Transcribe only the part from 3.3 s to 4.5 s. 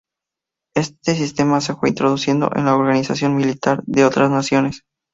militar de otras